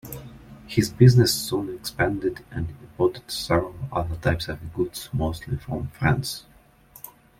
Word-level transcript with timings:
His 0.65 0.89
business 0.89 1.31
soon 1.31 1.75
expanded 1.75 2.43
and 2.49 2.69
imported 2.81 3.29
several 3.29 3.75
other 3.91 4.15
types 4.15 4.47
of 4.47 4.73
goods, 4.73 5.09
mostly 5.13 5.57
from 5.57 5.89
France. 5.89 6.43